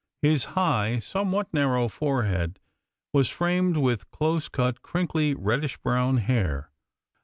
[0.23, 2.59] His high, somewhat narrow forehead
[3.13, 6.71] was framed with close cut, crinkly, reddish brown hair.